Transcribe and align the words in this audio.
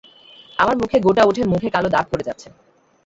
আমার 0.59 0.75
মুখে 0.77 0.97
গোটা 0.99 1.23
উঠে 1.25 1.43
মুখে 1.43 1.69
কালো 1.69 1.89
দাগ 1.89 2.05
পরে 2.11 2.23
যাচ্ছে। 2.23 2.47